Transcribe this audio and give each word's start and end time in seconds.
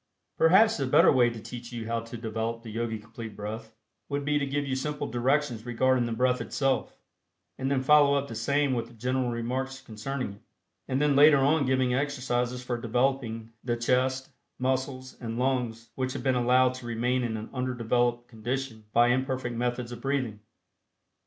Perhaps 0.35 0.77
the 0.77 0.87
better 0.87 1.11
way 1.11 1.29
to 1.29 1.39
teach 1.39 1.71
you 1.71 1.85
how 1.85 1.99
to 1.99 2.17
develop 2.17 2.63
the 2.63 2.71
Yogi 2.71 2.97
Complete 2.97 3.35
Breath, 3.35 3.75
would 4.09 4.25
be 4.25 4.39
to 4.39 4.47
give 4.47 4.65
you 4.65 4.75
simple 4.75 5.05
directions 5.05 5.63
regarding 5.63 6.07
the 6.07 6.11
breath 6.11 6.41
itself, 6.41 6.97
and 7.59 7.69
then 7.69 7.83
follow 7.83 8.15
up 8.15 8.27
the 8.27 8.33
same 8.33 8.73
with 8.73 8.97
general 8.97 9.29
remarks 9.29 9.79
concerning 9.79 10.33
it, 10.33 10.41
and 10.87 10.99
then 10.99 11.15
later 11.15 11.37
on 11.37 11.67
giving 11.67 11.93
exercises 11.93 12.63
for 12.63 12.79
developing 12.81 13.51
the 13.63 13.77
chest, 13.77 14.31
muscles 14.57 15.15
and 15.21 15.37
lungs 15.37 15.91
which 15.93 16.13
have 16.13 16.23
been 16.23 16.33
allowed 16.33 16.73
to 16.73 16.87
remain 16.87 17.21
in 17.21 17.37
an 17.37 17.51
undeveloped 17.53 18.27
condition 18.27 18.85
by 18.93 19.09
imperfect 19.09 19.55
methods 19.55 19.91
of 19.91 20.01
breathing. 20.01 20.39